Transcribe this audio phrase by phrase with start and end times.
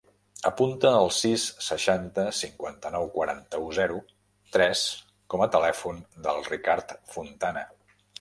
[0.49, 3.99] Apunta el sis, seixanta, cinquanta-nou, quaranta-u, zero,
[4.57, 4.81] tres
[5.35, 7.65] com a telèfon del Ricard Fontana.